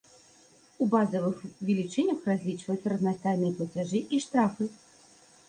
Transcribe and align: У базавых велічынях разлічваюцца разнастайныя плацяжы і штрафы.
У 0.85 0.85
базавых 0.93 1.37
велічынях 1.67 2.19
разлічваюцца 2.31 2.87
разнастайныя 2.95 3.53
плацяжы 3.61 3.99
і 4.19 4.25
штрафы. 4.27 4.65